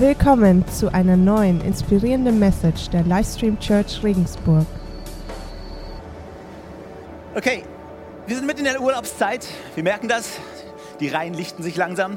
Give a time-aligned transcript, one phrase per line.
[0.00, 4.64] Willkommen zu einer neuen inspirierenden Message der Livestream Church Regensburg.
[7.34, 7.64] Okay,
[8.24, 9.44] wir sind mitten in der Urlaubszeit.
[9.74, 10.38] Wir merken das.
[11.00, 12.16] Die Reihen lichten sich langsam.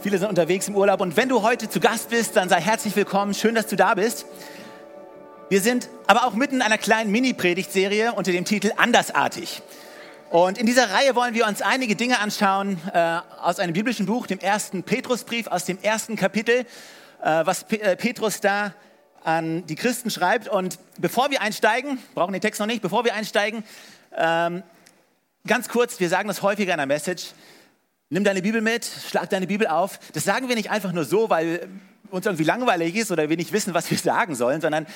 [0.00, 1.00] Viele sind unterwegs im Urlaub.
[1.00, 3.34] Und wenn du heute zu Gast bist, dann sei herzlich willkommen.
[3.34, 4.24] Schön, dass du da bist.
[5.48, 9.60] Wir sind aber auch mitten in einer kleinen Mini-Predigtserie unter dem Titel Andersartig.
[10.30, 14.28] Und in dieser Reihe wollen wir uns einige Dinge anschauen äh, aus einem biblischen Buch,
[14.28, 16.64] dem ersten Petrusbrief, aus dem ersten Kapitel,
[17.22, 18.74] was P äh, Petrus da
[19.24, 20.48] an die Christen schreibt.
[20.48, 23.64] Und bevor wir einsteigen, brauchen den Text noch nicht, bevor wir einsteigen,
[24.16, 24.62] ähm,
[25.46, 27.32] ganz kurz, wir sagen das häufiger in der Message,
[28.10, 29.98] nimm deine Bibel mit, schlag deine Bibel auf.
[30.12, 31.68] Das sagen wir nicht einfach nur so, weil
[32.10, 34.86] uns irgendwie langweilig ist oder wir nicht wissen, was wir sagen sollen, sondern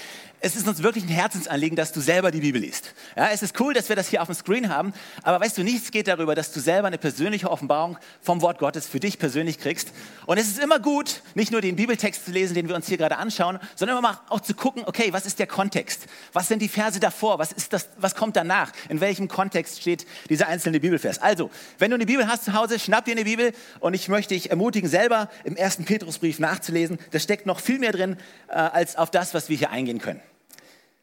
[0.40, 2.94] es ist uns wirklich ein Herzensanliegen, dass du selber die Bibel liest.
[3.16, 5.62] Ja, es ist cool, dass wir das hier auf dem Screen haben, aber weißt du,
[5.62, 9.58] nichts geht darüber, dass du selber eine persönliche Offenbarung vom Wort Gottes für dich persönlich
[9.58, 9.92] kriegst.
[10.26, 12.98] Und es ist immer gut, nicht nur den Bibeltext zu lesen, den wir uns hier
[12.98, 16.06] gerade anschauen, sondern immer auch zu gucken, okay, was ist der Kontext?
[16.32, 17.38] Was sind die Verse davor?
[17.38, 18.72] Was ist das, was kommt danach?
[18.88, 21.20] In welchem Kontext steht dieser einzelne Bibelvers?
[21.20, 24.34] Also, wenn du eine Bibel hast zu Hause, schnapp dir eine Bibel und ich möchte
[24.34, 26.98] dich ermutigen, selber im ersten Petrusbrief nachzulesen.
[27.10, 28.16] Da steckt noch viel mehr drin,
[28.48, 30.20] äh, als auf das, was wir hier eingehen können.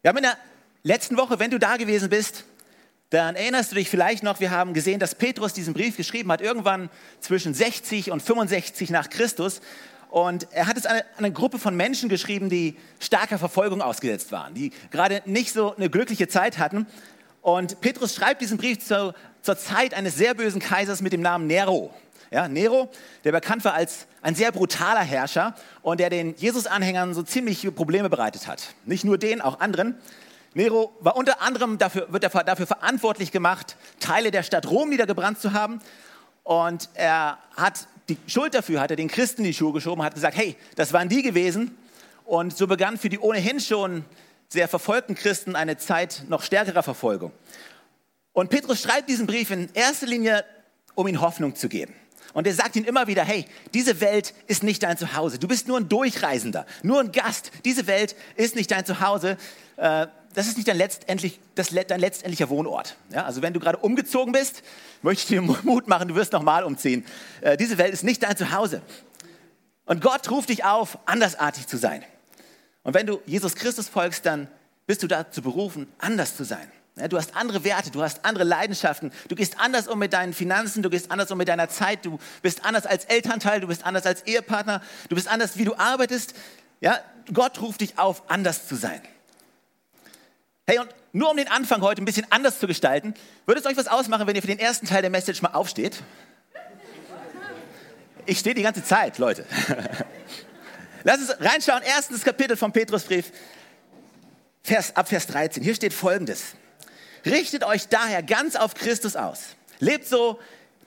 [0.02, 0.38] Wir haben in der
[0.84, 2.46] letzten Woche, wenn du da gewesen bist,
[3.10, 6.42] dann erinnerst du dich vielleicht noch, wir haben gesehen, dass Petrus diesen Brief geschrieben hat,
[6.42, 6.90] irgendwann
[7.20, 9.62] zwischen 60 und 65 nach Christus.
[10.10, 14.32] Und er hat es an eine, eine, Gruppe von Menschen geschrieben, die starker Verfolgung ausgesetzt
[14.32, 16.88] waren, die gerade nicht so eine glückliche Zeit hatten.
[17.56, 19.12] Und Petrus schreibt diesen Brief zu,
[19.42, 21.92] zur Zeit eines sehr bösen Kaisers mit dem Namen Nero.
[22.30, 22.90] Ja, Nero,
[23.24, 28.08] der bekannt war als ein sehr brutaler Herrscher und der den Jesus-Anhängern so ziemlich Probleme
[28.08, 28.76] bereitet hat.
[28.86, 29.96] Nicht nur den, auch anderen.
[30.54, 35.52] Nero war unter anderem dafür, wird dafür verantwortlich gemacht, Teile der Stadt Rom niedergebrannt zu
[35.52, 35.82] haben.
[36.44, 40.38] Und er hat die Schuld dafür, hat er den Christen die Schuhe geschoben, hat gesagt,
[40.38, 41.76] hey, das waren die gewesen.
[42.26, 44.06] Und so begann für die ohnehin schon
[44.50, 47.32] sehr verfolgten Christen eine Zeit noch stärkerer Verfolgung.
[48.34, 50.44] Und Petrus schreibt diesen Brief in erster Linie,
[50.96, 51.94] um ihnen Hoffnung zu geben.
[52.34, 55.40] Und er sagt ihnen immer wieder, hey, diese Welt ist nicht dein Zuhause.
[55.40, 57.52] Du bist nur ein Durchreisender, nur ein Gast.
[57.66, 59.38] Diese Welt ist nicht dein Zuhause.
[59.78, 62.96] Äh, das ist nicht dein, letztendlich, das, dein letztendlicher Wohnort.
[63.12, 64.62] Ja, also wenn du gerade umgezogen bist,
[65.02, 67.06] möchte ich dir Mut machen, du wirst nochmal umziehen.
[67.42, 68.82] Äh, diese Welt ist nicht dein Zuhause.
[69.86, 72.04] Und Gott ruft dich auf, andersartig zu sein.
[72.84, 74.48] Und wenn du Jesus Christus folgst, dann
[74.88, 76.72] bist du dazu berufen, anders zu sein.
[77.08, 80.84] Du hast andere Werte, du hast andere Leidenschaften, du gehst anders um mit deinen Finanzen,
[80.84, 84.06] du gehst anders um mit deiner Zeit, du bist anders als Elternteil, du bist anders
[84.06, 86.34] als Ehepartner, du bist anders, wie du arbeitest.
[86.82, 87.00] Ja,
[87.32, 89.02] Gott ruft dich auf, anders zu sein.
[90.68, 93.14] Hey, und nur um den Anfang heute ein bisschen anders zu gestalten,
[93.46, 96.04] würde es euch was ausmachen, wenn ihr für den ersten Teil der Message mal aufsteht?
[98.26, 99.46] Ich stehe die ganze Zeit, Leute.
[101.04, 103.32] Lass uns reinschauen, erstes Kapitel vom Petrusbrief,
[104.64, 105.64] Vers, ab Vers 13.
[105.64, 106.56] Hier steht folgendes.
[107.26, 109.56] Richtet euch daher ganz auf Christus aus.
[109.80, 110.40] Lebt so,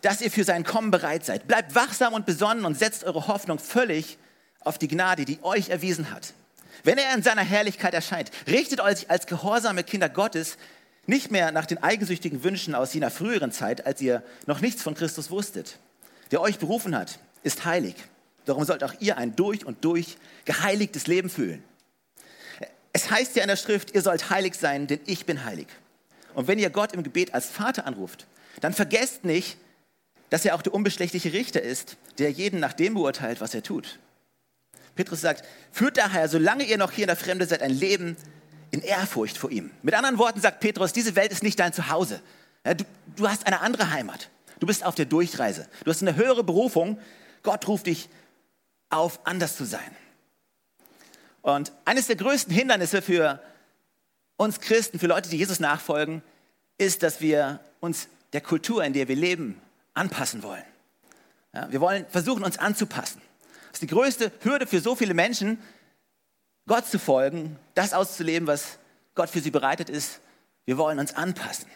[0.02, 1.46] dass ihr für sein Kommen bereit seid.
[1.46, 4.18] Bleibt wachsam und besonnen und setzt eure Hoffnung völlig
[4.60, 6.34] auf die Gnade, die euch erwiesen hat.
[6.84, 10.58] Wenn er in seiner Herrlichkeit erscheint, richtet euch als gehorsame Kinder Gottes
[11.06, 14.94] nicht mehr nach den eigensüchtigen Wünschen aus jener früheren Zeit, als ihr noch nichts von
[14.94, 15.78] Christus wusstet.
[16.30, 17.96] Der euch berufen hat, ist heilig.
[18.44, 21.62] Darum sollt auch ihr ein durch und durch geheiligtes Leben fühlen.
[22.92, 25.68] Es heißt ja in der Schrift, ihr sollt heilig sein, denn ich bin heilig.
[26.34, 28.26] Und wenn ihr Gott im Gebet als Vater anruft,
[28.60, 29.56] dann vergesst nicht,
[30.30, 33.98] dass er auch der unbeschlechtliche Richter ist, der jeden nach dem beurteilt, was er tut.
[34.94, 38.16] Petrus sagt, führt daher, solange ihr noch hier in der Fremde seid, ein Leben
[38.70, 39.70] in Ehrfurcht vor ihm.
[39.82, 42.20] Mit anderen Worten sagt Petrus, diese Welt ist nicht dein Zuhause.
[42.64, 42.84] Du,
[43.16, 44.28] du hast eine andere Heimat.
[44.60, 45.68] Du bist auf der Durchreise.
[45.84, 46.98] Du hast eine höhere Berufung.
[47.42, 48.08] Gott ruft dich
[48.92, 49.96] auf, anders zu sein.
[51.42, 53.42] Und eines der größten Hindernisse für
[54.36, 56.22] uns Christen, für Leute, die Jesus nachfolgen,
[56.78, 59.60] ist, dass wir uns der Kultur, in der wir leben,
[59.94, 60.64] anpassen wollen.
[61.52, 63.20] Ja, wir wollen versuchen, uns anzupassen.
[63.68, 65.58] Das ist die größte Hürde für so viele Menschen,
[66.66, 68.78] Gott zu folgen, das auszuleben, was
[69.14, 70.20] Gott für sie bereitet ist.
[70.64, 71.68] Wir wollen uns anpassen.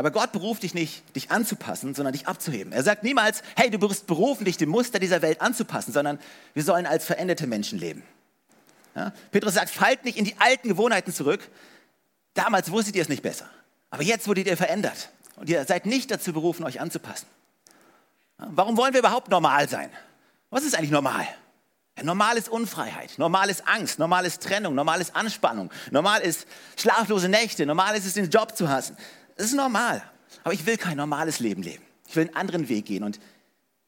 [0.00, 2.72] Aber Gott beruft dich nicht, dich anzupassen, sondern dich abzuheben.
[2.72, 6.18] Er sagt niemals, hey, du bist berufen, dich dem Muster dieser Welt anzupassen, sondern
[6.54, 8.02] wir sollen als veränderte Menschen leben.
[8.96, 9.12] Ja?
[9.30, 11.46] Petrus sagt, fallt nicht in die alten Gewohnheiten zurück.
[12.32, 13.44] Damals wusstet ihr es nicht besser.
[13.90, 15.10] Aber jetzt wurdet ihr verändert.
[15.36, 17.26] Und ihr seid nicht dazu berufen, euch anzupassen.
[18.38, 18.48] Ja?
[18.52, 19.90] Warum wollen wir überhaupt normal sein?
[20.48, 21.28] Was ist eigentlich normal?
[21.98, 26.46] Ja, normal ist Unfreiheit, normal ist Angst, normal ist Trennung, normal ist Anspannung, normal ist
[26.78, 28.96] schlaflose Nächte, normal ist es, den Job zu hassen.
[29.40, 30.02] Das ist normal.
[30.44, 31.82] Aber ich will kein normales Leben leben.
[32.06, 33.02] Ich will einen anderen Weg gehen.
[33.02, 33.18] Und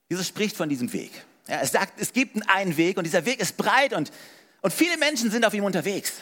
[0.08, 1.10] Jesus spricht von diesem Weg.
[1.46, 4.10] Ja, es sagt, es gibt einen Weg und dieser Weg ist breit und,
[4.62, 6.14] und viele Menschen sind auf ihm unterwegs.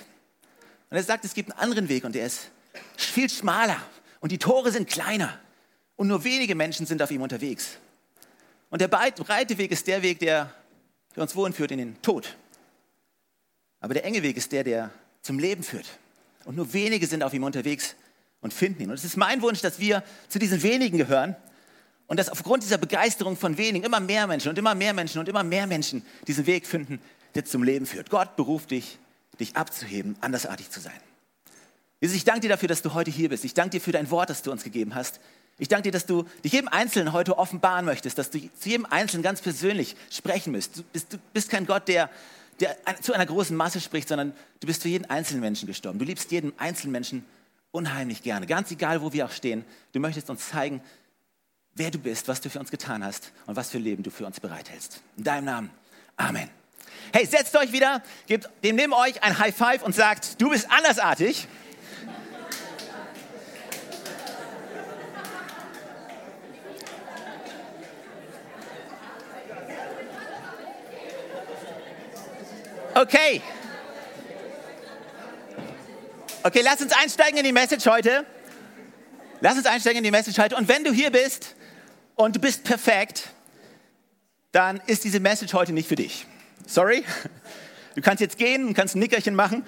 [0.91, 2.51] Und er sagt, es gibt einen anderen Weg und der ist
[2.97, 3.81] viel schmaler
[4.19, 5.39] und die Tore sind kleiner
[5.95, 7.77] und nur wenige Menschen sind auf ihm unterwegs.
[8.69, 10.53] Und der breite Weg ist der Weg, der
[11.15, 12.37] uns wohin führt in den Tod.
[13.79, 14.91] Aber der enge Weg ist der, der
[15.23, 15.87] zum Leben führt.
[16.47, 17.95] Und nur wenige sind auf ihm unterwegs
[18.41, 18.91] und finden ihn.
[18.91, 21.37] Und es ist mein Wunsch, dass wir zu diesen wenigen gehören
[22.07, 25.29] und dass aufgrund dieser Begeisterung von wenigen immer mehr Menschen und immer mehr Menschen und
[25.29, 27.01] immer mehr Menschen diesen Weg finden,
[27.35, 28.11] der zum Leben führt.
[28.11, 28.99] Gott beruft dich,
[29.39, 31.01] dich abzuheben, andersartig zu sein.
[32.01, 33.45] Jesus, ich danke dir dafür, dass du heute hier bist.
[33.45, 35.21] Ich danke dir für dein Wort, das du uns gegeben hast.
[35.59, 38.87] Ich danke dir, dass du dich jedem Einzelnen heute offenbaren möchtest, dass du zu jedem
[38.87, 40.79] Einzelnen ganz persönlich sprechen müsst.
[40.79, 42.09] Du bist, du bist kein Gott, der,
[42.61, 45.99] der zu einer großen Masse spricht, sondern du bist für jeden einzelnen Menschen gestorben.
[45.99, 47.27] Du liebst jeden einzelnen Menschen
[47.73, 49.65] unheimlich gerne, ganz egal, wo wir auch stehen.
[49.93, 50.83] Du möchtest uns zeigen,
[51.75, 54.27] wer du bist, was du für uns getan hast und was für Leben du für
[54.27, 55.01] uns bereithältst.
[55.17, 55.71] In deinem Namen.
[56.17, 56.51] Amen.
[57.13, 60.71] Hey, setzt euch wieder, gebt dem neben euch ein High Five und sagt, du bist
[60.71, 61.49] andersartig.
[72.95, 73.41] Okay.
[76.43, 78.25] Okay, lass uns einsteigen in die Message heute.
[79.43, 80.57] Lass uns einsteigen in die Message heute.
[80.57, 81.55] Und wenn du hier bist
[82.15, 83.29] und du bist perfekt,
[84.51, 86.27] dann ist diese Message heute nicht für dich.
[86.67, 87.05] Sorry.
[87.95, 89.67] Du kannst jetzt gehen und kannst ein Nickerchen machen.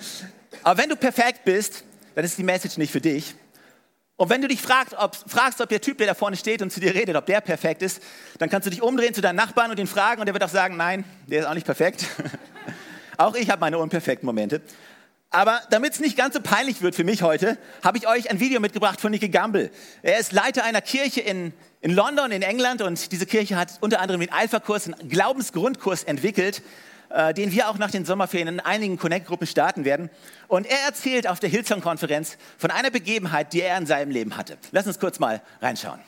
[0.63, 1.85] Aber wenn du perfekt bist,
[2.15, 3.35] dann ist die Message nicht für dich.
[4.17, 6.71] Und wenn du dich fragst ob, fragst, ob der Typ, der da vorne steht und
[6.71, 8.01] zu dir redet, ob der perfekt ist,
[8.39, 10.49] dann kannst du dich umdrehen zu deinem Nachbarn und ihn fragen und der wird auch
[10.49, 12.07] sagen, nein, der ist auch nicht perfekt.
[13.19, 14.63] Auch ich habe meine unperfekten Momente.
[15.33, 18.39] Aber damit es nicht ganz so peinlich wird für mich heute, habe ich euch ein
[18.39, 19.71] Video mitgebracht von Nicky Gamble.
[20.03, 24.01] Er ist Leiter einer Kirche in, in London, in England, und diese Kirche hat unter
[24.01, 26.61] anderem den Alpha-Kurs, einen Glaubensgrundkurs entwickelt,
[27.09, 30.11] äh, den wir auch nach den Sommerferien in einigen Connect-Gruppen starten werden.
[30.49, 34.59] Und er erzählt auf der Hillsong-Konferenz von einer Begebenheit, die er in seinem Leben hatte.
[34.71, 36.01] Lass uns kurz mal reinschauen.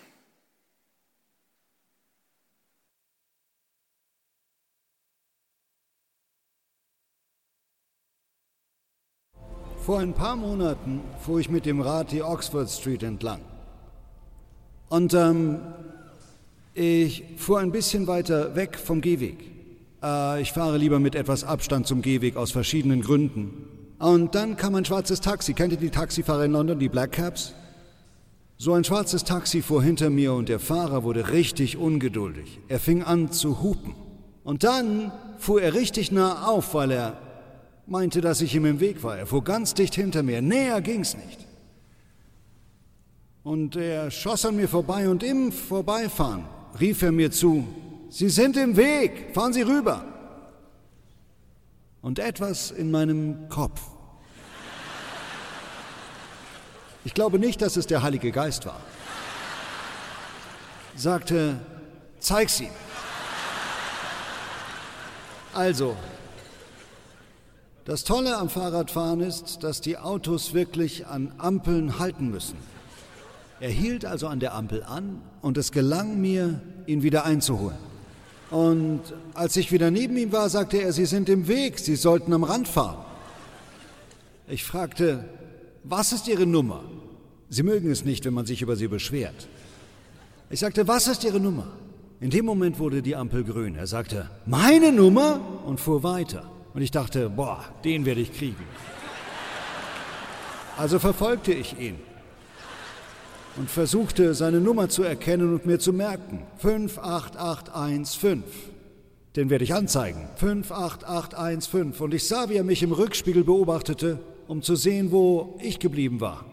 [9.84, 13.40] Vor ein paar Monaten fuhr ich mit dem Rad die Oxford Street entlang.
[14.88, 15.58] Und ähm,
[16.72, 19.44] ich fuhr ein bisschen weiter weg vom Gehweg.
[20.02, 23.66] Äh, ich fahre lieber mit etwas Abstand zum Gehweg aus verschiedenen Gründen.
[23.98, 25.52] Und dann kam ein schwarzes Taxi.
[25.52, 27.52] Kennt ihr die Taxifahrer in London, die Black Cabs?
[28.56, 32.58] So ein schwarzes Taxi fuhr hinter mir und der Fahrer wurde richtig ungeduldig.
[32.68, 33.94] Er fing an zu hupen.
[34.44, 37.18] Und dann fuhr er richtig nah auf, weil er
[37.86, 39.18] meinte, dass ich ihm im Weg war.
[39.18, 40.40] Er fuhr ganz dicht hinter mir.
[40.42, 41.46] Näher ging's nicht.
[43.42, 46.46] Und er schoss an mir vorbei und im Vorbeifahren
[46.80, 47.66] rief er mir zu,
[48.08, 50.04] Sie sind im Weg, fahren Sie rüber.
[52.00, 53.80] Und etwas in meinem Kopf.
[57.04, 58.80] Ich glaube nicht, dass es der Heilige Geist war.
[60.96, 61.60] Sagte,
[62.18, 62.70] zeig's ihm.
[65.52, 65.96] Also,
[67.84, 72.56] das Tolle am Fahrradfahren ist, dass die Autos wirklich an Ampeln halten müssen.
[73.60, 77.76] Er hielt also an der Ampel an und es gelang mir, ihn wieder einzuholen.
[78.50, 79.00] Und
[79.34, 82.44] als ich wieder neben ihm war, sagte er, Sie sind im Weg, Sie sollten am
[82.44, 83.04] Rand fahren.
[84.48, 85.24] Ich fragte,
[85.82, 86.82] was ist Ihre Nummer?
[87.48, 89.48] Sie mögen es nicht, wenn man sich über Sie beschwert.
[90.50, 91.66] Ich sagte, was ist Ihre Nummer?
[92.20, 93.76] In dem Moment wurde die Ampel grün.
[93.76, 95.40] Er sagte, meine Nummer?
[95.66, 96.50] und fuhr weiter.
[96.74, 98.66] Und ich dachte, boah, den werde ich kriegen.
[100.76, 101.96] Also verfolgte ich ihn
[103.56, 106.42] und versuchte seine Nummer zu erkennen und mir zu merken.
[106.58, 108.42] 58815.
[109.36, 110.28] Den werde ich anzeigen.
[110.36, 111.92] 58815.
[112.00, 116.20] Und ich sah, wie er mich im Rückspiegel beobachtete, um zu sehen, wo ich geblieben
[116.20, 116.44] war.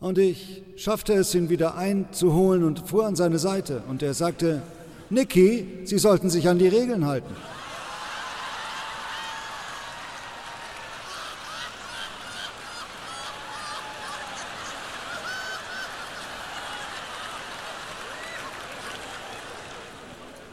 [0.00, 3.84] Und ich schaffte es, ihn wieder einzuholen und fuhr an seine Seite.
[3.88, 4.62] Und er sagte,
[5.10, 7.34] Nicky, Sie sollten sich an die Regeln halten.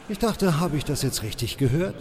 [0.09, 1.95] Ich dachte, habe ich das jetzt richtig gehört?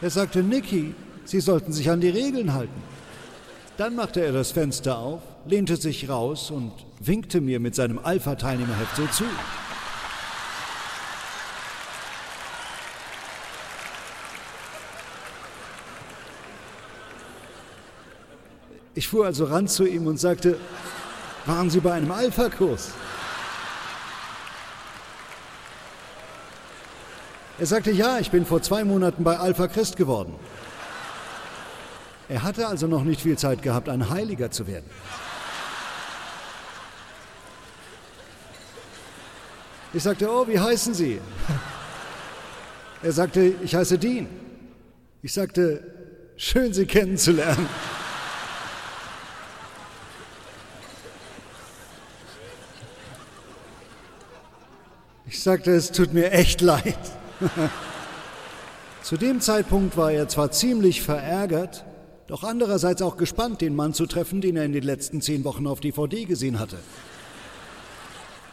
[0.00, 2.82] Er sagte, Nicky, Sie sollten sich an die Regeln halten.
[3.76, 8.96] Dann machte er das Fenster auf, lehnte sich raus und winkte mir mit seinem Alpha-Teilnehmerheft
[8.96, 9.24] so zu.
[18.94, 20.56] Ich fuhr also ran zu ihm und sagte,
[21.44, 22.92] waren Sie bei einem Alpha-Kurs?
[27.58, 30.34] Er sagte, ja, ich bin vor zwei Monaten bei Alpha Christ geworden.
[32.28, 34.90] Er hatte also noch nicht viel Zeit gehabt, ein Heiliger zu werden.
[39.94, 41.20] Ich sagte, oh, wie heißen Sie?
[43.02, 44.28] Er sagte, ich heiße Dean.
[45.22, 45.82] Ich sagte,
[46.36, 47.68] schön Sie kennenzulernen.
[55.26, 56.98] Ich sagte, es tut mir echt leid.
[59.02, 61.84] Zu dem Zeitpunkt war er zwar ziemlich verärgert,
[62.26, 65.66] doch andererseits auch gespannt, den Mann zu treffen, den er in den letzten zehn Wochen
[65.66, 66.78] auf DVD gesehen hatte.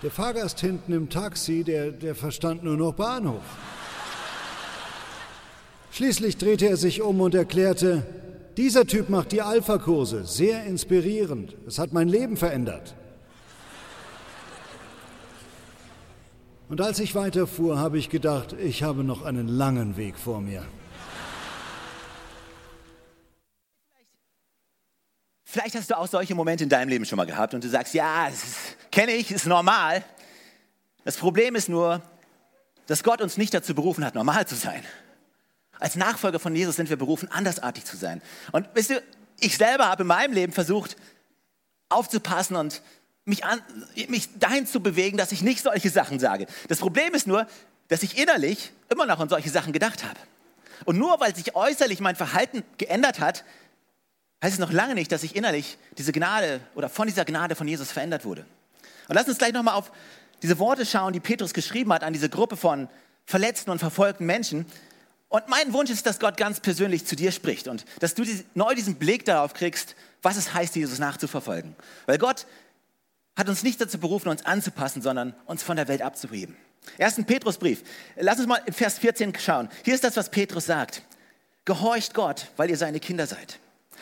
[0.04, 3.42] Der Fahrgast hinten im Taxi, der, der verstand nur noch Bahnhof.
[5.92, 8.06] Schließlich drehte er sich um und erklärte,
[8.58, 11.56] dieser Typ macht die Alpha-Kurse, sehr inspirierend.
[11.68, 12.96] Es hat mein Leben verändert.
[16.74, 20.66] Und als ich weiterfuhr, habe ich gedacht, ich habe noch einen langen Weg vor mir.
[25.44, 27.94] Vielleicht hast du auch solche Momente in deinem Leben schon mal gehabt und du sagst,
[27.94, 28.28] ja,
[28.90, 30.04] kenne ich, ist normal.
[31.06, 32.02] Das Problem ist nur,
[32.88, 34.84] dass Gott uns nicht dazu berufen hat, normal zu sein.
[35.78, 38.20] Als Nachfolger von Jesus sind wir berufen, andersartig zu sein.
[38.52, 39.04] Und wisst ihr,
[39.40, 40.96] ich selber habe in meinem Leben versucht,
[41.90, 42.82] aufzupassen und
[43.26, 43.62] mich, an,
[44.10, 46.48] mich dahin zu bewegen, dass ich nicht solche Sachen sage.
[46.68, 47.48] Das Problem ist nur,
[47.88, 50.20] dass ich innerlich immer noch an solche Sachen gedacht habe.
[50.86, 53.46] Und nur weil sich äußerlich mein Verhalten geändert hat,
[54.44, 57.68] heißt es noch lange nicht, dass ich innerlich diese Gnade oder von dieser Gnade von
[57.68, 58.46] Jesus verändert wurde.
[59.08, 59.92] Und lass uns gleich nochmal auf
[60.42, 62.90] diese Worte schauen, die Petrus geschrieben hat an diese Gruppe von
[63.26, 64.66] verletzten und verfolgten Menschen.
[65.30, 68.76] Und mein Wunsch ist, dass Gott ganz persönlich zu dir spricht und dass du neu
[68.76, 71.76] diesen Blick darauf kriegst, was es heißt, Jesus nachzuverfolgen.
[72.06, 72.46] Weil Gott
[73.36, 76.56] hat uns nicht dazu berufen, uns anzupassen, sondern uns von der Welt abzuheben.
[76.98, 77.84] Ersten Petrusbrief.
[78.16, 79.70] Lass uns mal in Vers 14 schauen.
[79.84, 81.02] Hier ist das, was Petrus sagt.
[81.66, 83.60] Gehorcht Gott, weil ihr seine Kinder seid.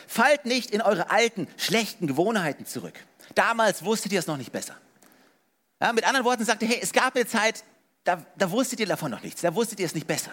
[0.07, 2.95] Fallt nicht in eure alten, schlechten Gewohnheiten zurück.
[3.35, 4.75] Damals wusstet ihr es noch nicht besser.
[5.79, 7.63] Ja, mit anderen Worten sagte, hey, es gab eine Zeit,
[8.03, 10.31] da, da wusstet ihr davon noch nichts, da wusstet ihr es nicht besser.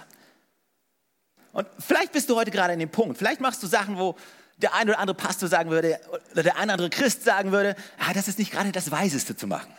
[1.52, 4.16] Und vielleicht bist du heute gerade in dem Punkt, vielleicht machst du Sachen, wo
[4.58, 6.00] der ein oder andere Pastor sagen würde,
[6.32, 9.36] oder der ein oder andere Christ sagen würde, ah, das ist nicht gerade das Weiseste
[9.36, 9.72] zu machen.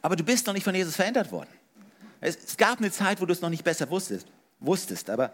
[0.00, 1.50] Aber du bist noch nicht von Jesus verändert worden.
[2.20, 4.26] Es, es gab eine Zeit, wo du es noch nicht besser wusstest,
[4.60, 5.32] wusstest, aber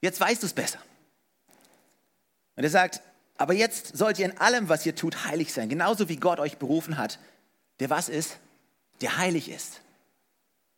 [0.00, 0.78] jetzt weißt du es besser.
[2.56, 3.00] Und er sagt,
[3.36, 6.58] aber jetzt sollt ihr in allem, was ihr tut, heilig sein, genauso wie Gott euch
[6.58, 7.18] berufen hat,
[7.78, 8.36] der was ist?
[9.00, 9.80] Der heilig ist.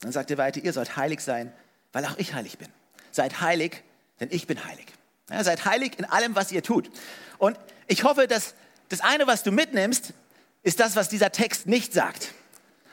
[0.01, 1.53] Dann sagt er weiter, ihr sollt heilig sein,
[1.93, 2.69] weil auch ich heilig bin.
[3.11, 3.83] Seid heilig,
[4.21, 4.87] denn ich bin heilig.
[5.33, 6.91] Ja, seid heilig in allem, was ihr tut.
[7.39, 8.55] Und ich hoffe, dass
[8.89, 10.13] das eine, was du mitnimmst,
[10.63, 12.33] ist das, was dieser Text nicht sagt.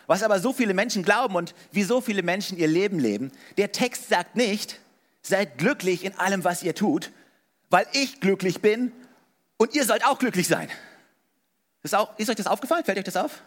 [0.07, 3.31] Was aber so viele Menschen glauben und wie so viele Menschen ihr Leben leben.
[3.57, 4.79] Der Text sagt nicht,
[5.21, 7.11] seid glücklich in allem, was ihr tut,
[7.69, 8.91] weil ich glücklich bin
[9.57, 10.69] und ihr sollt auch glücklich sein.
[11.83, 12.85] Ist, auch, ist euch das aufgefallen?
[12.85, 13.43] Fällt euch das auf?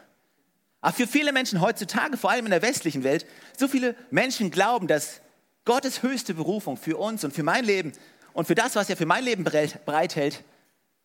[0.80, 4.88] Aber für viele Menschen heutzutage, vor allem in der westlichen Welt, so viele Menschen glauben,
[4.88, 5.20] dass
[5.64, 7.92] Gottes höchste Berufung für uns und für mein Leben
[8.34, 10.42] und für das, was er für mein Leben bereithält,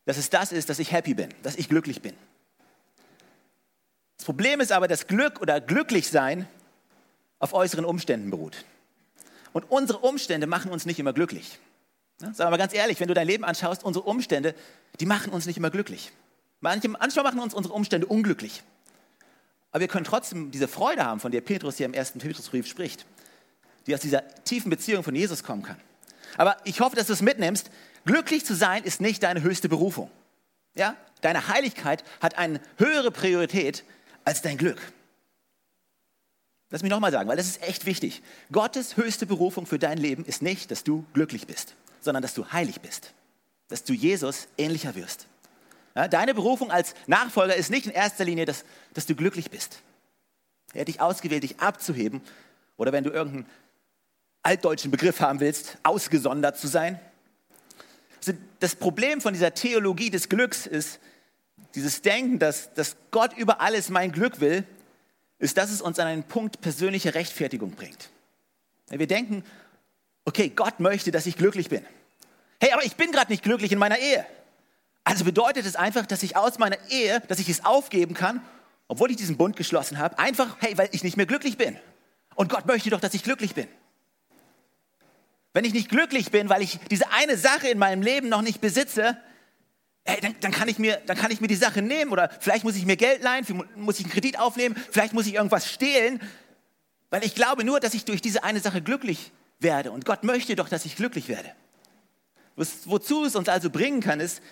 [0.05, 2.13] dass es das ist, dass ich happy bin, dass ich glücklich bin.
[4.17, 6.47] Das Problem ist aber, dass Glück oder Glücklichsein
[7.39, 8.65] auf äußeren Umständen beruht.
[9.53, 11.59] Und unsere Umstände machen uns nicht immer glücklich.
[12.21, 14.55] Ja, sagen wir mal ganz ehrlich, wenn du dein Leben anschaust, unsere Umstände,
[14.99, 16.11] die machen uns nicht immer glücklich.
[16.61, 18.63] manchmal machen uns unsere Umstände unglücklich.
[19.71, 23.05] Aber wir können trotzdem diese Freude haben, von der Petrus hier im ersten Petrusbrief spricht,
[23.85, 25.77] die aus dieser tiefen Beziehung von Jesus kommen kann.
[26.37, 27.69] Aber ich hoffe, dass du es mitnimmst.
[28.05, 30.09] Glücklich zu sein ist nicht deine höchste Berufung.
[30.75, 30.95] Ja?
[31.21, 33.83] Deine Heiligkeit hat eine höhere Priorität
[34.23, 34.79] als dein Glück.
[36.69, 38.21] Lass mich nochmal sagen, weil das ist echt wichtig.
[38.51, 42.45] Gottes höchste Berufung für dein Leben ist nicht, dass du glücklich bist, sondern dass du
[42.51, 43.13] heilig bist,
[43.69, 45.27] dass du Jesus ähnlicher wirst.
[45.95, 49.81] Ja, deine Berufung als Nachfolger ist nicht in erster Linie, dass, dass du glücklich bist.
[50.73, 52.21] Er hat dich ausgewählt, dich abzuheben.
[52.75, 53.47] Oder wenn du irgendeinen
[54.47, 56.99] altdeutschen Begriff haben willst, ausgesondert zu sein.
[58.19, 60.99] Also das Problem von dieser Theologie des Glücks ist,
[61.75, 64.63] dieses Denken, dass, dass Gott über alles mein Glück will,
[65.37, 68.09] ist, dass es uns an einen Punkt persönlicher Rechtfertigung bringt.
[68.89, 69.43] Wir denken,
[70.23, 71.85] okay, Gott möchte, dass ich glücklich bin.
[72.61, 74.25] Hey, aber ich bin gerade nicht glücklich in meiner Ehe.
[75.03, 78.41] Also bedeutet es einfach, dass ich aus meiner Ehe, dass ich es aufgeben kann,
[78.87, 81.77] obwohl ich diesen Bund geschlossen habe, einfach, hey, weil ich nicht mehr glücklich bin.
[82.35, 83.67] Und Gott möchte doch, dass ich glücklich bin.
[85.57, 88.61] Wenn ich nicht glücklich bin, weil ich diese eine Sache in meinem Leben noch nicht
[88.61, 89.17] besitze,
[90.03, 92.63] ey, dann, dann, kann ich mir, dann kann ich mir die Sache nehmen oder vielleicht
[92.63, 93.43] muss ich mir Geld leihen,
[93.75, 96.21] muss ich einen Kredit aufnehmen, vielleicht muss ich irgendwas stehlen,
[97.09, 99.91] weil ich glaube nur, dass ich durch diese eine Sache glücklich werde.
[99.91, 101.51] Und Gott möchte doch, dass ich glücklich werde.
[102.55, 104.43] Wozu es uns also bringen kann, ist,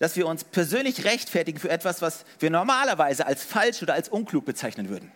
[0.00, 4.46] dass wir uns persönlich rechtfertigen für etwas, was wir normalerweise als falsch oder als unklug
[4.46, 5.12] bezeichnen würden.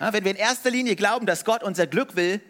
[0.00, 2.40] Ja, wenn wir in erster Linie glauben, dass Gott unser Glück will,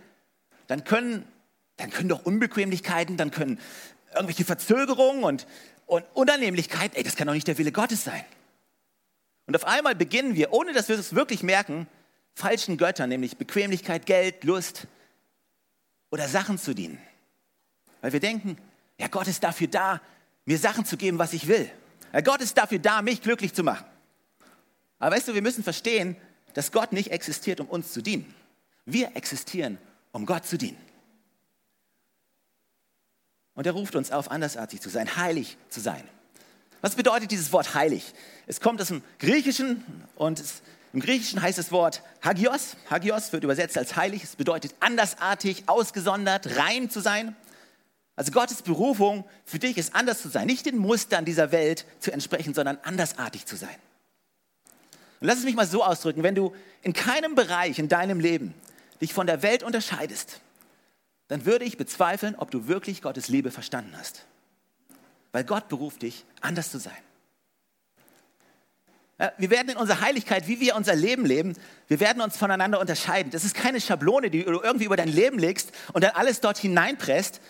[0.69, 1.31] dann können,
[1.79, 3.59] dann können doch Unbequemlichkeiten, dann können
[4.15, 5.47] irgendwelche Verzögerungen und,
[5.87, 8.25] und Unannehmlichkeiten, ey, das kann doch nicht der Wille Gottes sein.
[9.47, 11.87] Und auf einmal beginnen wir, ohne dass wir es wirklich merken,
[12.35, 14.87] falschen Göttern, nämlich Bequemlichkeit, Geld, Lust
[16.11, 16.99] oder Sachen zu dienen.
[18.01, 18.59] Weil wir denken,
[18.99, 20.01] ja, Gott ist dafür da,
[20.45, 21.71] mir Sachen zu geben, was ich will.
[22.13, 23.87] Ja, Gott ist dafür da, mich glücklich zu machen.
[24.99, 26.17] Aber weißt du, wir müssen verstehen,
[26.55, 28.35] dass Gott nicht existiert, um uns zu dienen.
[28.85, 29.79] Wir existieren,
[30.13, 30.88] um Gott zu dienen.
[33.59, 36.05] Und er ruft uns auf, andersartig zu sein, heilig zu sein.
[36.81, 38.15] Was bedeutet dieses Wort heilig?
[38.47, 39.85] Es kommt aus dem Griechischen
[40.15, 40.63] und es,
[40.93, 42.77] im Griechischen heißt das Wort Hagios.
[42.89, 44.23] Hagios wird übersetzt als heilig.
[44.23, 47.35] Es bedeutet andersartig, ausgesondert, rein zu sein.
[48.15, 52.13] Also Gottes Berufung für dich ist anders zu sein, nicht den Mustern dieser Welt zu
[52.13, 53.75] entsprechen, sondern andersartig zu sein.
[55.21, 58.55] Und lass es mich mal so ausdrücken, wenn du in keinem Bereich in deinem Leben
[59.01, 60.43] dich von der Welt unterscheidest,
[61.29, 64.25] dann würde ich bezweifeln, ob du wirklich Gottes Liebe verstanden hast.
[65.33, 66.97] Weil Gott beruft dich, anders zu sein.
[69.37, 71.55] Wir werden in unserer Heiligkeit, wie wir unser Leben leben,
[71.89, 73.33] wir werden uns voneinander unterscheiden.
[73.33, 76.57] Das ist keine Schablone, die du irgendwie über dein Leben legst und dann alles dort
[76.57, 77.41] hineinpresst.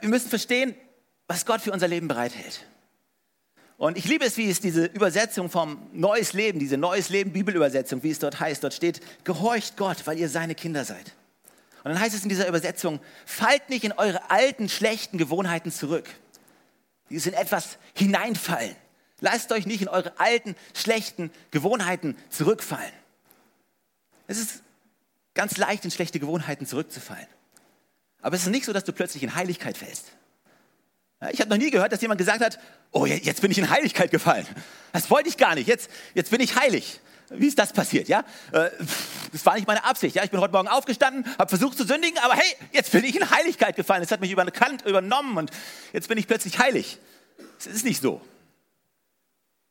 [0.00, 0.74] Wir müssen verstehen,
[1.28, 2.64] was Gott für unser Leben bereithält.
[3.76, 8.02] Und ich liebe es, wie es diese Übersetzung vom Neues Leben, diese Neues Leben Bibelübersetzung,
[8.02, 11.12] wie es dort heißt, dort steht, gehorcht Gott, weil ihr seine Kinder seid.
[11.84, 16.08] Und dann heißt es in dieser Übersetzung, fallt nicht in eure alten, schlechten Gewohnheiten zurück
[17.12, 18.74] die in etwas hineinfallen.
[19.20, 22.92] Lasst euch nicht in eure alten, schlechten Gewohnheiten zurückfallen.
[24.26, 24.62] Es ist
[25.34, 27.26] ganz leicht, in schlechte Gewohnheiten zurückzufallen.
[28.22, 30.06] Aber es ist nicht so, dass du plötzlich in Heiligkeit fällst.
[31.30, 32.58] Ich habe noch nie gehört, dass jemand gesagt hat,
[32.90, 34.46] oh, jetzt bin ich in Heiligkeit gefallen.
[34.92, 37.00] Das wollte ich gar nicht, jetzt, jetzt bin ich heilig.
[37.30, 38.08] Wie ist das passiert?
[38.08, 38.70] Ja, äh,
[39.32, 40.14] das war nicht meine Absicht.
[40.14, 43.16] Ja, ich bin heute Morgen aufgestanden, habe versucht zu sündigen, aber hey, jetzt bin ich
[43.16, 44.02] in Heiligkeit gefallen.
[44.02, 45.50] Es hat mich überkannt, übernommen und
[45.92, 46.98] jetzt bin ich plötzlich heilig.
[47.58, 48.20] Es ist nicht so.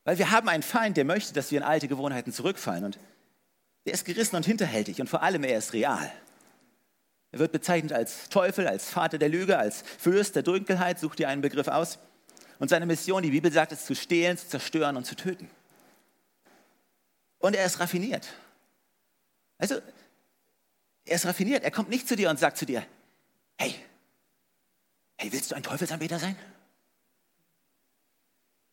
[0.04, 2.86] Weil wir haben einen Feind, der möchte, dass wir in alte Gewohnheiten zurückfallen.
[2.86, 3.00] Und
[3.86, 6.12] der ist gerissen und hinterhältig und vor allem er ist real.
[7.32, 11.30] Er wird bezeichnet als Teufel, als Vater der Lüge, als Fürst der Dunkelheit, sucht dir
[11.30, 12.00] einen Begriff aus.
[12.60, 15.50] Und seine Mission, die Bibel sagt, ist zu stehlen, zu zerstören und zu töten.
[17.40, 18.28] Und er ist raffiniert.
[19.62, 19.76] Also,
[21.06, 21.64] er ist raffiniert.
[21.64, 22.86] Er kommt nicht zu dir und sagt zu dir,
[23.58, 23.76] hey,
[25.18, 26.36] hey, willst du ein Teufelsanbeter sein?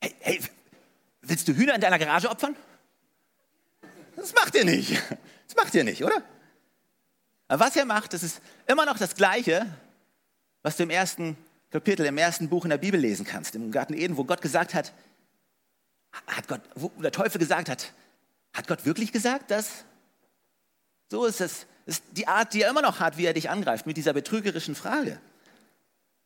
[0.00, 0.40] Hey, hey,
[1.20, 2.56] willst du Hühner in deiner Garage opfern?
[4.16, 5.00] Das macht ihr nicht.
[5.46, 6.22] Das macht ihr nicht, oder?
[7.48, 9.66] Aber was er macht, das ist immer noch das Gleiche,
[10.62, 11.36] was du im ersten
[11.70, 14.74] Kapitel, im ersten Buch in der Bibel lesen kannst, im Garten Eden, wo Gott gesagt
[14.74, 14.92] hat,
[16.26, 17.92] hat Gott, wo der Teufel gesagt hat,
[18.54, 19.84] hat Gott wirklich gesagt, dass?
[21.10, 21.66] So ist es.
[21.86, 24.74] Ist die Art, die er immer noch hat, wie er dich angreift, mit dieser betrügerischen
[24.74, 25.20] Frage.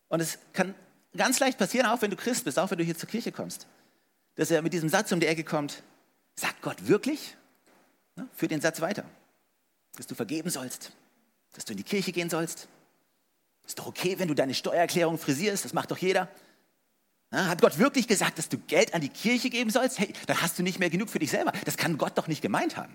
[0.09, 0.75] Und es kann
[1.17, 3.67] ganz leicht passieren, auch wenn du Christ bist, auch wenn du hier zur Kirche kommst,
[4.35, 5.83] dass er mit diesem Satz um die Ecke kommt,
[6.35, 7.37] sagt Gott wirklich?
[8.17, 9.05] Ja, führ den Satz weiter.
[9.97, 10.91] Dass du vergeben sollst,
[11.55, 12.67] dass du in die Kirche gehen sollst.
[13.67, 16.29] Ist doch okay, wenn du deine Steuererklärung frisierst, das macht doch jeder.
[17.31, 19.99] Hat Gott wirklich gesagt, dass du Geld an die Kirche geben sollst?
[19.99, 21.53] Hey, dann hast du nicht mehr genug für dich selber.
[21.65, 22.95] Das kann Gott doch nicht gemeint haben.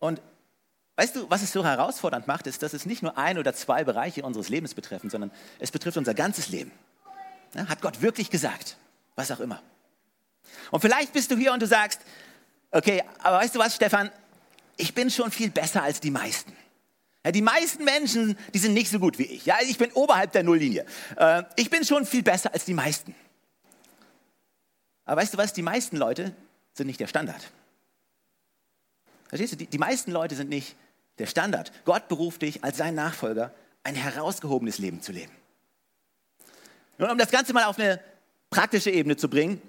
[0.00, 0.20] Und
[0.96, 3.84] weißt du, was es so herausfordernd macht, ist, dass es nicht nur ein oder zwei
[3.84, 6.72] Bereiche unseres Lebens betreffen, sondern es betrifft unser ganzes Leben.
[7.54, 8.76] Hat Gott wirklich gesagt?
[9.14, 9.62] Was auch immer.
[10.70, 12.00] Und vielleicht bist du hier und du sagst,
[12.70, 14.10] okay, aber weißt du was, Stefan?
[14.76, 16.56] Ich bin schon viel besser als die meisten.
[17.24, 19.44] Ja, die meisten Menschen, die sind nicht so gut wie ich.
[19.44, 20.86] Ja, ich bin oberhalb der Nulllinie.
[21.16, 23.14] Äh, ich bin schon viel besser als die meisten.
[25.04, 25.52] Aber weißt du was?
[25.52, 26.34] Die meisten Leute
[26.72, 27.50] sind nicht der Standard.
[29.30, 29.56] Verstehst du?
[29.56, 30.74] Die, die meisten Leute sind nicht
[31.20, 31.70] der Standard.
[31.84, 35.30] Gott beruft dich als sein Nachfolger, ein herausgehobenes Leben zu leben.
[36.98, 38.00] Nun, um das Ganze mal auf eine
[38.50, 39.62] praktische Ebene zu bringen,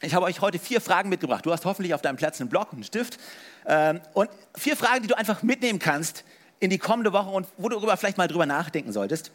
[0.00, 1.44] ich habe euch heute vier Fragen mitgebracht.
[1.44, 3.18] Du hast hoffentlich auf deinem Platz einen Block einen Stift.
[3.66, 6.24] Ähm, und vier Fragen, die du einfach mitnehmen kannst,
[6.58, 9.30] in die kommende Woche und wo du darüber vielleicht mal drüber nachdenken solltest.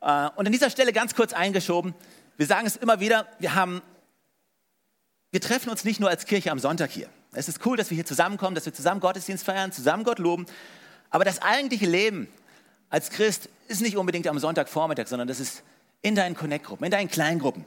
[0.00, 1.94] Äh, und an dieser Stelle ganz kurz eingeschoben,
[2.38, 3.82] wir sagen es immer wieder, wir haben,
[5.32, 7.08] wir treffen uns nicht nur als Kirche am Sonntag hier.
[7.36, 10.46] Es ist cool, dass wir hier zusammenkommen, dass wir zusammen Gottesdienst feiern, zusammen Gott loben.
[11.10, 12.28] Aber das eigentliche Leben
[12.88, 15.62] als Christ ist nicht unbedingt am Sonntagvormittag, sondern das ist
[16.02, 17.64] in deinen Connect-Gruppen, in deinen Kleingruppen,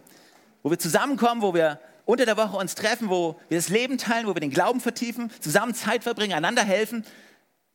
[0.63, 4.25] wo wir zusammenkommen, wo wir unter der Woche uns treffen, wo wir das Leben teilen,
[4.25, 7.05] wo wir den Glauben vertiefen, zusammen Zeit verbringen, einander helfen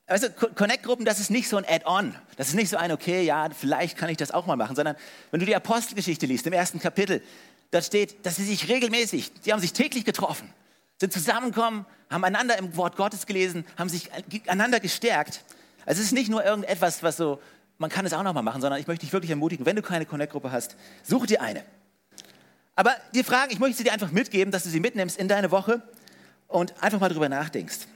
[0.07, 2.15] Also Connect-Gruppen, das ist nicht so ein Add-on.
[2.37, 4.97] Das ist nicht so ein, okay, ja, vielleicht kann ich das auch mal machen, sondern
[5.31, 7.23] wenn du die Apostelgeschichte liest, im ersten Kapitel,
[7.71, 10.53] da steht, dass sie sich regelmäßig, die haben sich täglich getroffen,
[10.99, 14.11] sind zusammengekommen, haben einander im Wort Gottes gelesen, haben sich
[14.47, 15.43] einander gestärkt.
[15.87, 17.41] Also es ist nicht nur irgendetwas, was so,
[17.79, 19.83] man kann es auch noch mal machen, sondern ich möchte dich wirklich ermutigen, wenn du
[19.83, 21.65] keine Connect-Gruppe hast, such dir eine.
[22.77, 25.51] Aber die Fragen, ich möchte sie dir einfach mitgeben, dass du sie mitnimmst in deine
[25.51, 25.83] Woche
[26.49, 27.87] und einfach mal drüber nachdenkst.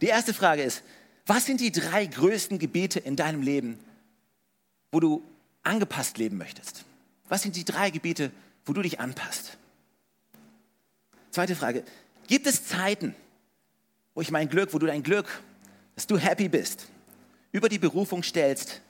[0.00, 0.82] Die erste Frage ist,
[1.26, 3.78] was sind die drei größten Gebiete in deinem Leben,
[4.90, 5.22] wo du
[5.62, 6.84] angepasst leben möchtest?
[7.28, 8.30] Was sind die drei Gebiete,
[8.66, 9.56] wo du dich anpasst?
[11.30, 11.84] Zweite Frage,
[12.32, 13.14] gibt es Zeiten,
[14.14, 15.42] wo ich mein Glück, wo du dein Glück,
[15.94, 16.86] dass du happy bist,
[17.50, 18.80] über die Berufung stellst,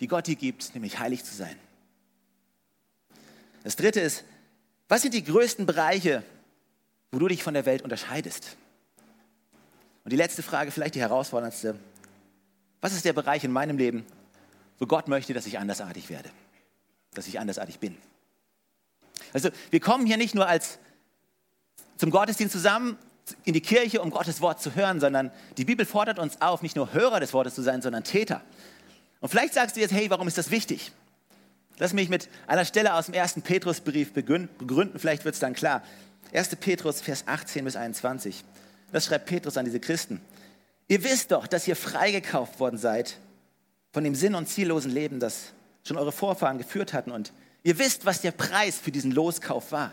[0.00, 1.54] die Gott dir gibt, nämlich heilig zu sein?
[3.64, 4.24] Das dritte ist,
[4.88, 6.22] was sind die größten Bereiche,
[7.12, 8.56] wo du dich von der Welt unterscheidest?
[10.02, 11.78] Und die letzte Frage, vielleicht die herausforderndste.
[12.80, 14.06] Was ist der Bereich in meinem Leben,
[14.78, 16.30] wo Gott möchte, dass ich andersartig werde?
[17.12, 17.98] Dass ich andersartig bin?
[19.34, 20.78] Also wir kommen hier nicht nur als
[21.96, 22.98] zum Gottesdienst zusammen
[23.44, 26.76] in die Kirche, um Gottes Wort zu hören, sondern die Bibel fordert uns auf, nicht
[26.76, 28.42] nur Hörer des Wortes zu sein, sondern Täter.
[29.20, 30.92] Und vielleicht sagst du jetzt, hey, warum ist das wichtig?
[31.78, 35.82] Lass mich mit einer Stelle aus dem ersten Petrusbrief begründen, vielleicht wird es dann klar.
[36.32, 36.56] 1.
[36.56, 38.44] Petrus, Vers 18 bis 21.
[38.92, 40.20] Das schreibt Petrus an diese Christen.
[40.88, 43.18] Ihr wisst doch, dass ihr freigekauft worden seid
[43.92, 45.52] von dem sinn- und ziellosen Leben, das
[45.84, 47.10] schon eure Vorfahren geführt hatten.
[47.10, 47.32] Und
[47.62, 49.92] ihr wisst, was der Preis für diesen Loskauf war.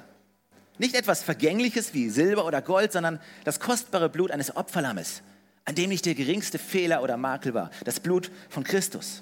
[0.78, 5.22] Nicht etwas Vergängliches wie Silber oder Gold, sondern das kostbare Blut eines Opferlammes,
[5.66, 7.70] an dem nicht der geringste Fehler oder Makel war.
[7.86, 9.22] Das Blut von Christus.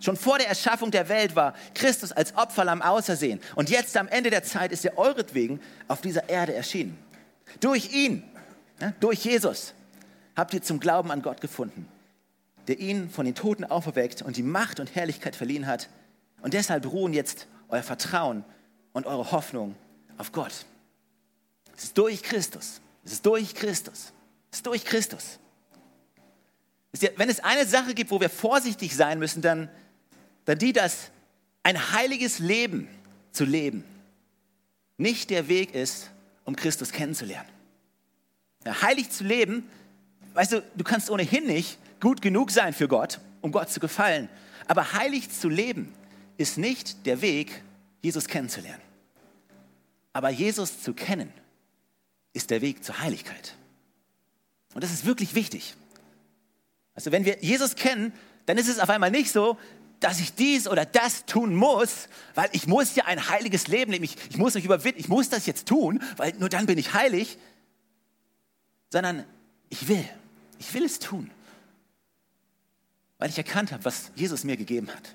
[0.00, 3.40] Schon vor der Erschaffung der Welt war Christus als Opferlamm ausersehen.
[3.54, 6.98] Und jetzt am Ende der Zeit ist er euretwegen auf dieser Erde erschienen.
[7.60, 8.22] Durch ihn
[9.00, 9.72] durch Jesus
[10.34, 11.88] habt ihr zum Glauben an Gott gefunden,
[12.68, 15.88] der ihn von den Toten auferweckt und die Macht und Herrlichkeit verliehen hat.
[16.42, 18.44] Und deshalb ruhen jetzt euer Vertrauen
[18.92, 19.74] und eure Hoffnung
[20.18, 20.66] auf Gott.
[21.76, 22.80] Es ist durch Christus.
[23.04, 24.12] Es ist durch Christus.
[24.50, 25.38] Es ist durch Christus.
[27.16, 29.68] Wenn es eine Sache gibt, wo wir vorsichtig sein müssen, dann,
[30.46, 31.10] dann die, dass
[31.62, 32.88] ein heiliges Leben
[33.32, 33.84] zu leben
[34.98, 36.10] nicht der Weg ist,
[36.44, 37.48] um Christus kennenzulernen.
[38.64, 39.68] Ja, heilig zu leben,
[40.34, 44.28] weißt du, du kannst ohnehin nicht gut genug sein für Gott, um Gott zu gefallen.
[44.66, 45.92] Aber heilig zu leben
[46.36, 47.62] ist nicht der Weg,
[48.02, 48.82] Jesus kennenzulernen.
[50.16, 51.30] Aber Jesus zu kennen
[52.32, 53.54] ist der Weg zur Heiligkeit.
[54.72, 55.74] Und das ist wirklich wichtig.
[56.94, 58.14] Also wenn wir Jesus kennen,
[58.46, 59.58] dann ist es auf einmal nicht so,
[60.00, 64.04] dass ich dies oder das tun muss, weil ich muss ja ein heiliges Leben leben.
[64.04, 66.94] Ich, ich muss mich überwinden, ich muss das jetzt tun, weil nur dann bin ich
[66.94, 67.38] heilig
[68.90, 69.24] sondern
[69.68, 70.08] ich will,
[70.58, 71.30] ich will es tun,
[73.18, 75.14] weil ich erkannt habe, was Jesus mir gegeben hat.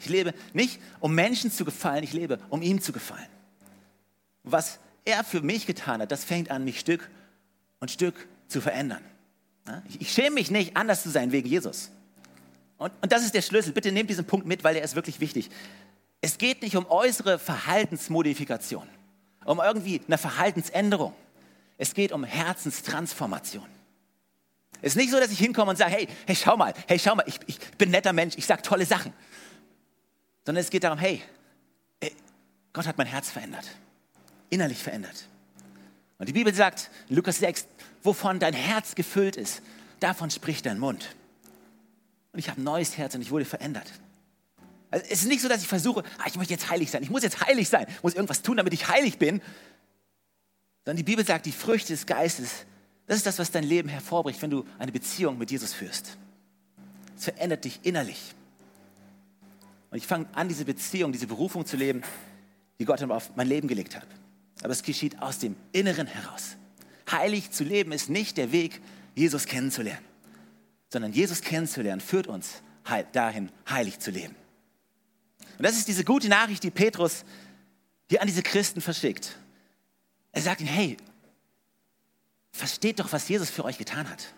[0.00, 3.28] Ich lebe nicht, um Menschen zu gefallen, ich lebe, um ihm zu gefallen.
[4.44, 7.10] Was er für mich getan hat, das fängt an, mich Stück
[7.80, 9.02] und Stück zu verändern.
[9.98, 11.90] Ich schäme mich nicht, anders zu sein wegen Jesus.
[12.78, 13.72] Und, und das ist der Schlüssel.
[13.72, 15.50] Bitte nehmt diesen Punkt mit, weil er ist wirklich wichtig.
[16.20, 18.88] Es geht nicht um äußere Verhaltensmodifikation,
[19.44, 21.14] um irgendwie eine Verhaltensänderung.
[21.78, 23.66] Es geht um Herzenstransformation.
[24.80, 27.14] Es ist nicht so, dass ich hinkomme und sage, hey, hey, schau mal, hey, schau
[27.14, 29.12] mal, ich, ich bin ein netter Mensch, ich sage tolle Sachen.
[30.44, 31.22] Sondern es geht darum, hey,
[32.72, 33.66] Gott hat mein Herz verändert,
[34.52, 35.28] innerlich verändert.
[36.18, 37.66] Und die Bibel sagt, in Lukas 6,
[38.02, 39.62] wovon dein Herz gefüllt ist,
[39.98, 41.16] davon spricht dein Mund.
[42.32, 43.90] Und ich habe ein neues Herz und ich wurde verändert.
[44.90, 47.10] Also es ist nicht so, dass ich versuche, ah, ich möchte jetzt heilig sein, ich
[47.10, 49.40] muss jetzt heilig sein, muss irgendwas tun, damit ich heilig bin,
[50.84, 52.66] sondern die Bibel sagt, die Früchte des Geistes,
[53.06, 56.18] das ist das, was dein Leben hervorbricht, wenn du eine Beziehung mit Jesus führst.
[57.16, 58.34] Es verändert dich innerlich.
[59.90, 62.02] Und ich fange an, diese Beziehung, diese Berufung zu leben,
[62.78, 64.06] die Gott auf mein Leben gelegt hat.
[64.62, 66.56] Aber es geschieht aus dem Inneren heraus.
[67.10, 68.80] Heilig zu leben ist nicht der Weg,
[69.14, 70.04] Jesus kennenzulernen,
[70.88, 72.62] sondern Jesus kennenzulernen führt uns
[73.12, 74.34] dahin, heilig zu leben.
[75.58, 77.24] Und das ist diese gute Nachricht, die Petrus
[78.08, 79.36] hier an diese Christen verschickt.
[80.32, 80.96] Er sagt ihnen, hey,
[82.52, 84.34] versteht doch, was Jesus für euch getan hat.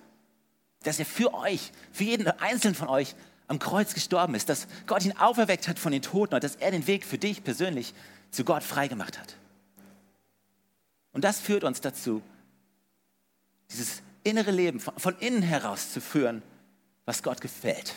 [0.82, 3.14] Dass er für euch, für jeden einzelnen von euch
[3.46, 6.70] am Kreuz gestorben ist, dass Gott ihn auferweckt hat von den Toten und dass er
[6.70, 7.94] den Weg für dich persönlich
[8.30, 9.36] zu Gott freigemacht hat.
[11.14, 12.22] Und das führt uns dazu,
[13.70, 16.42] dieses innere Leben von, von innen heraus zu führen,
[17.06, 17.94] was Gott gefällt.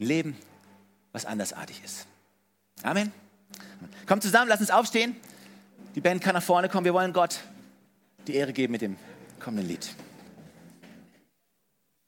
[0.00, 0.36] Ein Leben,
[1.12, 2.06] was andersartig ist.
[2.82, 3.12] Amen.
[4.06, 5.16] Kommt zusammen, lass uns aufstehen.
[5.94, 6.84] Die Band kann nach vorne kommen.
[6.84, 7.40] Wir wollen Gott
[8.26, 8.96] die Ehre geben mit dem
[9.40, 9.94] kommenden Lied.